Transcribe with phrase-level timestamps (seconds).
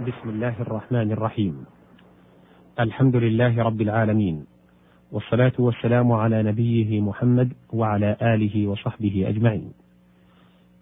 [0.00, 1.64] بسم الله الرحمن الرحيم.
[2.80, 4.44] الحمد لله رب العالمين
[5.12, 9.72] والصلاة والسلام على نبيه محمد وعلى آله وصحبه أجمعين.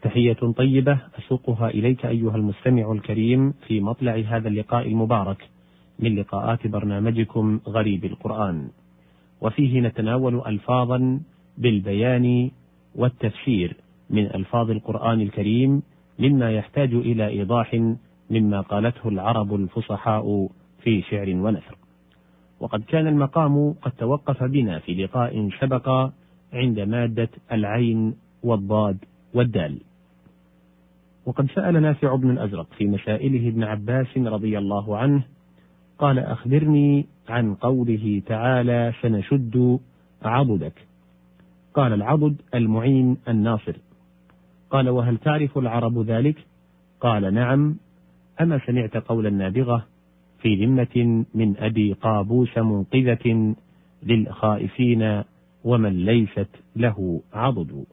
[0.02, 5.48] تحية طيبة أسوقها إليك أيها المستمع الكريم في مطلع هذا اللقاء المبارك
[5.98, 8.68] من لقاءات برنامجكم غريب القرآن.
[9.40, 11.20] وفيه نتناول ألفاظا
[11.58, 12.50] بالبيان
[12.94, 13.76] والتفسير
[14.10, 15.82] من ألفاظ القرآن الكريم
[16.18, 17.94] مما يحتاج إلى إيضاح
[18.30, 20.48] مما قالته العرب الفصحاء
[20.82, 21.76] في شعر ونثر.
[22.60, 26.10] وقد كان المقام قد توقف بنا في لقاء سبق
[26.52, 28.98] عند مادة العين والضاد
[29.34, 29.80] والدال.
[31.26, 35.22] وقد سأل نافع بن الأزرق في مسائله ابن عباس رضي الله عنه
[35.98, 39.78] قال أخبرني عن قوله تعالى سنشد
[40.22, 40.86] عضدك
[41.74, 43.76] قال العضد المعين الناصر
[44.70, 46.36] قال وهل تعرف العرب ذلك
[47.00, 47.76] قال نعم
[48.40, 49.86] أما سمعت قول النابغة
[50.42, 53.54] في ذمة من أبي قابوس منقذة
[54.02, 55.22] للخائفين
[55.64, 57.84] ومن ليست له عضد.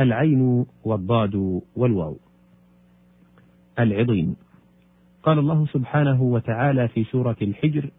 [0.00, 2.16] العين والضاد والواو.
[3.78, 4.36] العظيم.
[5.22, 7.90] قال الله سبحانه وتعالى في سورة الحجر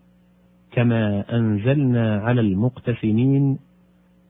[0.71, 3.59] كما أنزلنا على المقتسمين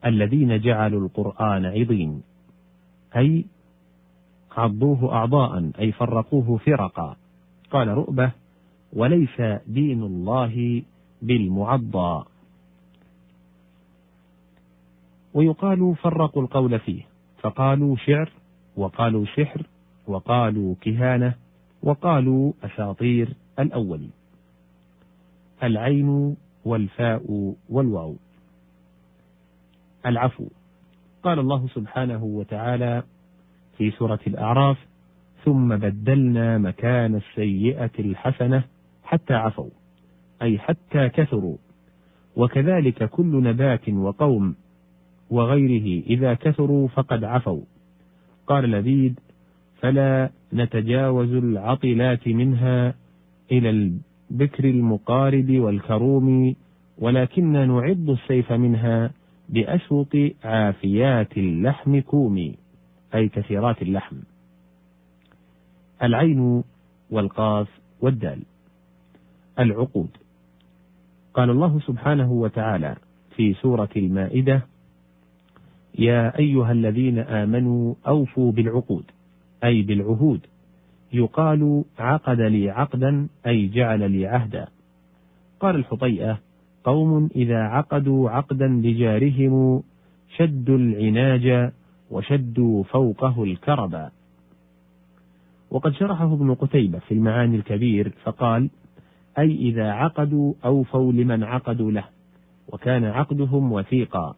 [0.06, 2.22] الذين جعلوا القرآن عظيم.
[3.16, 3.44] أي
[4.56, 7.16] عضوه أعضاء أي فرقوه فرقا.
[7.70, 8.32] قال رؤبة
[8.92, 10.82] وليس دين الله
[11.22, 12.24] بالمعضى.
[15.34, 17.02] ويقال فرقوا القول فيه.
[17.40, 18.30] فقالوا شعر.
[18.76, 19.66] وقالوا سحر
[20.06, 21.34] وقالوا كهانة.
[21.82, 24.10] وقالوا أساطير الأولين.
[25.62, 28.16] العين والفاء والواو.
[30.06, 30.46] العفو.
[31.22, 33.02] قال الله سبحانه وتعالى
[33.78, 34.78] في سورة الأعراف
[35.44, 38.64] ثم بدلنا مكان السيئة الحسنة
[39.04, 39.70] حتى عفوا
[40.42, 41.56] أي حتى كثروا
[42.36, 44.54] وكذلك كل نبات وقوم
[45.30, 47.62] وغيره إذا كثروا فقد عفوا.
[48.46, 49.20] قال لبيد
[49.80, 52.94] فلا نتجاوز العطلات منها
[53.52, 53.70] إلى
[54.30, 56.54] البكر المقارب والكروم
[56.98, 59.10] ولكن نعض السيف منها
[59.48, 62.54] بأسوق عافيات اللحم كومي.
[63.14, 64.16] أي كثيرات اللحم.
[66.02, 66.64] العين
[67.10, 67.68] والقاف
[68.00, 68.42] والدال.
[69.58, 70.08] العقود.
[71.34, 72.96] قال الله سبحانه وتعالى
[73.36, 74.62] في سورة المائدة
[75.98, 79.04] يا أيها الذين آمنوا أوفوا بالعقود
[79.64, 80.40] أي بالعهود.
[81.12, 84.68] يقال عقد لي عقدا أي جعل لي عهدا.
[85.60, 86.38] قال الحطيئة
[86.84, 89.82] قوم إذا عقدوا عقدا لجارهم
[90.36, 91.72] شدوا العناج
[92.10, 94.10] وشدوا فوقه الكربا
[95.70, 98.70] وقد شرحه ابن قتيبة في المعاني الكبير فقال
[99.38, 102.04] أي إذا عقدوا أوفوا لمن عقدوا له
[102.68, 104.34] وكان عقدهم وثيقا.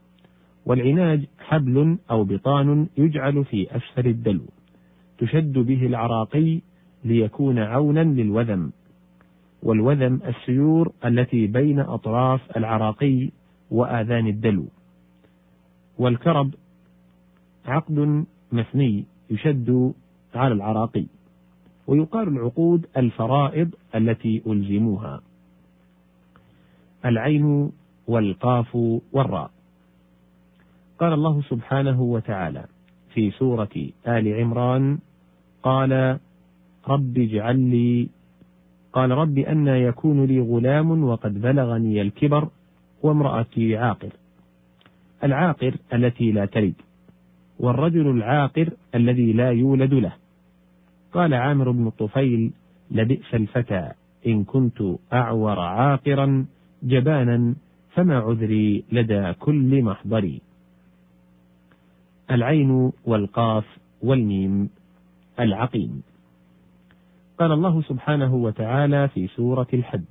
[0.66, 4.44] والعناج حبل أو بطان يجعل في أسفل الدلو
[5.18, 6.60] تشد به العراقي
[7.04, 8.72] ليكون عونا للوذم.
[9.62, 13.30] والوذم السيور التي بين أطراف العراقي
[13.70, 14.66] وآذان الدلو.
[15.98, 16.54] والكرب
[17.66, 19.92] عقد مثني يشد
[20.34, 21.06] على العراقي
[21.86, 25.20] ويقال العقود الفرائض التي ألزموها.
[27.04, 27.72] العين
[28.06, 28.76] والقاف
[29.12, 29.50] والراء.
[30.98, 32.64] قال الله سبحانه وتعالى
[33.14, 34.98] في سورة آل عمران
[35.62, 36.18] قال
[36.88, 38.08] رب اجعل لي
[38.92, 42.48] قال رب أن يكون لي غلام وقد بلغني الكبر
[43.02, 44.12] وامرأتي عاقر.
[45.24, 46.74] العاقر التي لا تلد.
[47.60, 50.12] والرجل العاقر الذي لا يولد له.
[51.12, 52.52] قال عامر بن الطفيل
[52.90, 53.92] لبئس الفتى
[54.26, 56.46] إن كنت أعور عاقرا
[56.82, 57.54] جبانا
[57.90, 60.40] فما عذري لدى كل محضري.
[62.30, 63.64] العين والقاف
[64.02, 64.70] والميم
[65.40, 66.02] العقيم.
[67.38, 70.04] قال الله سبحانه وتعالى في سورة الحج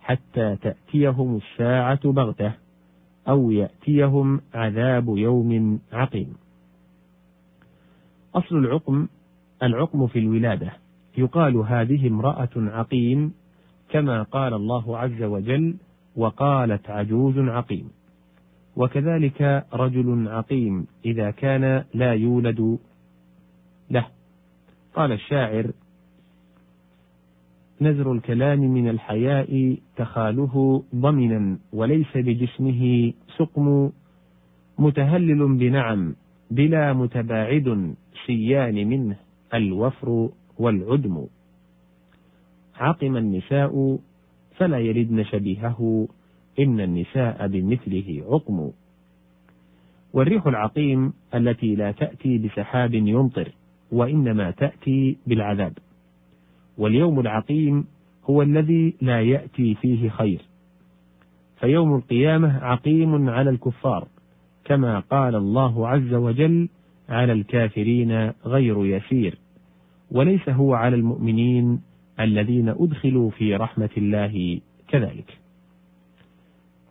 [0.00, 2.52] حتى تأتيهم الساعة بغتة
[3.28, 6.45] أو يأتيهم عذاب يوم عقيم.
[8.36, 9.08] أصل العقم
[9.62, 10.72] العقم في الولادة.
[11.18, 13.32] يقال هذه امرأة عقيم
[13.90, 15.76] كما قال الله عز وجل
[16.16, 17.90] وقالت عجوز عقيم
[18.76, 22.78] وكذلك رجل عقيم إذا كان لا يولد
[23.90, 24.06] له.
[24.94, 25.70] قال الشاعر
[27.80, 33.90] نزر الكلام من الحياء تخاله ضمنا وليس بجسمه سقم
[34.78, 36.14] متهلل بنعم
[36.50, 37.94] بلا متباعد
[38.26, 39.16] سيان منه
[39.54, 41.26] الوفر والعدم.
[42.76, 43.98] عقم النساء
[44.56, 46.08] فلا يلدن شبيهه
[46.58, 48.70] إن النساء بمثله عقم.
[50.12, 53.52] والريح العقيم التي لا تأتي بسحاب يمطر
[53.92, 55.78] وإنما تأتي بالعذاب.
[56.78, 57.84] واليوم العقيم
[58.24, 60.42] هو الذي لا يأتي فيه خير.
[61.60, 64.08] فيوم القيامة عقيم على الكفار.
[64.66, 66.68] كما قال الله عز وجل
[67.08, 69.38] على الكافرين غير يسير.
[70.10, 71.80] وليس هو على المؤمنين
[72.20, 75.38] الذين أدخلوا في رحمة الله كذلك.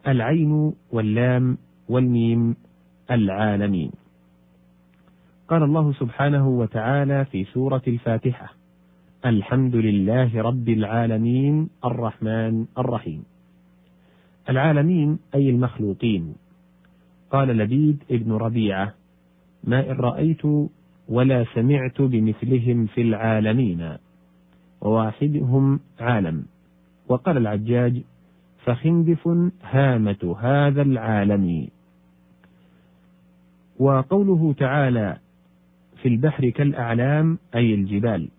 [0.08, 1.58] العين واللام
[1.90, 2.56] والميم
[3.12, 3.92] العالمين.
[5.48, 8.54] قال الله سبحانه وتعالى في سورة الفاتحة
[9.26, 13.24] الحمد لله رب العالمين الرحمن الرحيم.
[14.50, 16.45] العالمين أي المخلوقين.
[17.32, 18.94] قال لبيد ابن ربيعة
[19.64, 20.42] ما إن رأيت
[21.10, 23.98] ولا سمعت بمثلهم في العالمين
[24.82, 26.46] وواحدهم عالم.
[27.08, 28.02] وقال العجاج
[28.66, 29.28] فخندف
[29.64, 31.68] هامة هذا العالم.
[33.80, 35.18] وقوله تعالى
[36.02, 38.30] في البحر كالأعلام أي الجبال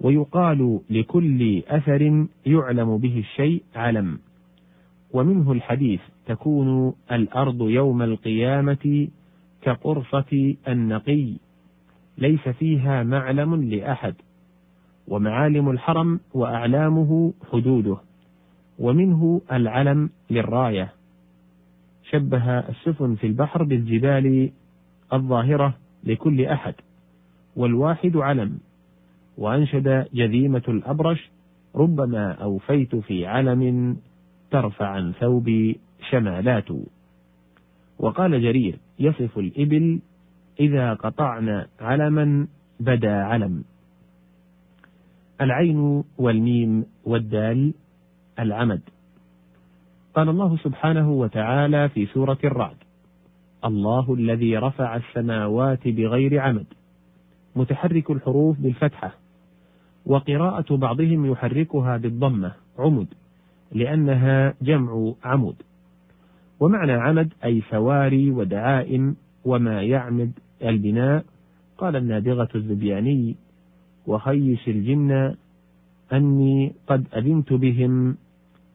[0.00, 4.18] ويقال لكل أثر يعلم به الشيء علم
[5.12, 9.08] ومنه الحديث تكون الأرض يوم القيامة
[9.62, 11.32] كقرصة النقي
[12.18, 14.14] ليس فيها معلم لأحد
[15.08, 17.96] ومعالم الحرم وأعلامه حدوده
[18.78, 20.92] ومنه العلم للراية.
[22.10, 24.50] شبه السفن في البحر بالجبال
[25.12, 25.74] الظاهرة
[26.04, 26.74] لكل أحد
[27.56, 28.58] والواحد علم
[29.38, 31.30] وأنشد جذيمة الأبرش
[31.74, 33.96] ربما أوفيت في علم
[34.50, 36.68] ترفع عن ثوبي شمالات.
[37.98, 40.00] وقال جرير يصف الإبل
[40.60, 42.46] إذا قطعن علما
[42.80, 43.64] بدا علم.
[45.40, 47.74] العين والميم والدال
[48.38, 48.80] العمد.
[50.14, 52.76] قال الله سبحانه وتعالى في سورة الرعد
[53.64, 56.66] الله الذي رفع السماوات بغير عمد.
[57.56, 59.14] متحرك الحروف بالفتحة
[60.06, 63.06] وقراءة بعضهم يحركها بالضمة عمد.
[63.72, 65.56] لأنها جمع عمود
[66.60, 70.32] ومعنى عمد أي سواري ودعائم وما يعمد
[70.62, 71.24] البناء
[71.78, 73.36] قال النابغة الزبياني
[74.06, 75.34] وخيش الجن
[76.12, 78.16] أني قد أذنت بهم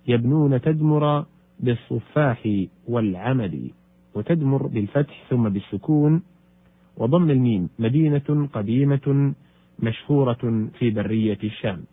[0.07, 1.25] يبنون تدمر
[1.59, 2.49] بالصفاح
[2.87, 3.71] والعمد
[4.15, 6.21] وتدمر بالفتح ثم بالسكون
[6.97, 9.33] وضم الميم مدينة قديمة
[9.79, 11.83] مشهورة في برية الشام.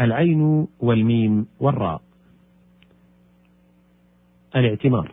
[0.00, 2.02] العين والميم والراء.
[4.56, 5.12] الاعتمار.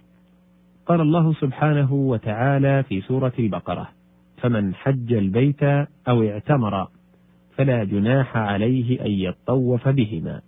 [0.85, 3.89] قال الله سبحانه وتعالى في سورة البقرة:
[4.37, 5.63] فمن حج البيت
[6.07, 6.87] أو اعتمر
[7.55, 10.41] فلا جناح عليه أن يطوف بهما.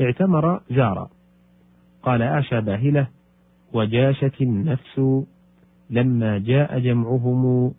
[0.00, 1.08] اعتمر زار.
[2.02, 3.06] قال أعشى باهلة
[3.72, 5.00] وجاشت النفس
[5.90, 7.74] لما جاء جمعهم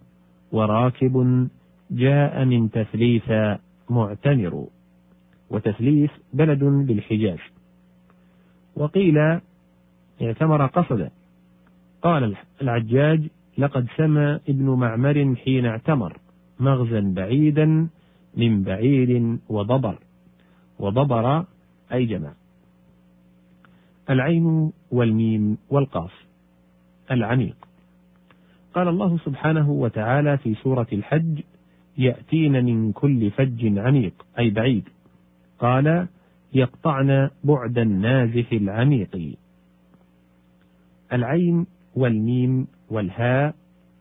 [0.52, 1.48] وراكب
[1.92, 3.32] جاء من تثليث
[3.90, 4.68] معتمر
[5.52, 7.40] وتثليث بلد بالحجاز.
[8.76, 9.18] وقيل
[10.22, 11.10] اعتمر قصد
[12.02, 13.28] قال العجاج
[13.58, 16.18] لقد سمى ابن معمر حين اعتمر
[16.60, 17.88] مغزا بعيدا
[18.38, 19.98] من بعيد وضبر.
[20.80, 21.46] وضبر
[21.94, 22.34] أي جمع.
[24.10, 26.14] العين والميم والقاف.
[27.12, 27.56] العميق.
[28.74, 31.42] قال الله سبحانه وتعالى في سورة الحج
[31.98, 34.14] يأتين من كل فج عميق.
[34.40, 34.90] أي بعيد.
[35.62, 36.08] قال
[36.54, 39.38] يقطعن بعد النازف العميق.
[41.14, 41.66] العين
[41.96, 43.56] والميم والهاء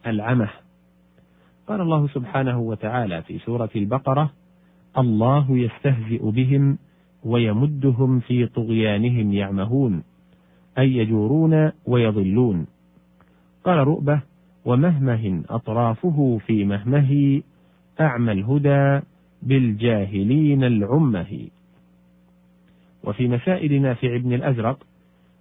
[0.06, 0.50] العمه.
[1.66, 4.30] قال الله سبحانه وتعالى في سورة البقرة
[4.98, 6.78] الله يستهزئ بهم
[7.24, 10.02] ويمدهم في طغيانهم يعمهون
[10.78, 12.66] أي يجورون ويضلون.
[13.64, 14.22] قال رؤبة
[14.64, 17.42] ومهمه أطرافه في مهمه
[18.00, 19.06] أعمى الهدى
[19.42, 21.48] بالجاهلين العمة.
[23.04, 24.86] وفي مسائل نافع بن الأزرق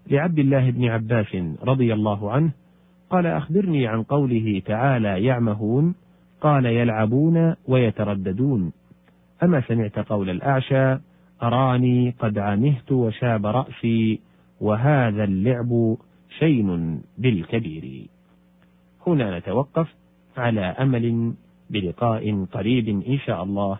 [0.08, 2.52] لعبد الله بن عباس رضي الله عنه
[3.10, 5.96] قال أخبرني عن قوله تعالى يعمهون
[6.42, 8.72] قال يلعبون ويترددون.
[9.44, 10.98] أما سمعت قول الأعشى
[11.44, 14.20] أراني قد عمهت وشاب رأسي
[14.62, 15.98] وهذا اللعب
[16.40, 18.08] شين بالكبير.
[19.08, 19.96] هنا نتوقف
[20.38, 21.34] على أمل
[21.70, 23.80] بلقاء قريب إن شاء الله.